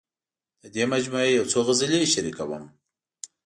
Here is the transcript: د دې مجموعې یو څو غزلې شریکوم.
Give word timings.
د 0.61 0.63
دې 0.75 0.83
مجموعې 0.93 1.31
یو 1.37 1.45
څو 1.51 1.59
غزلې 1.67 2.11
شریکوم. 2.13 2.63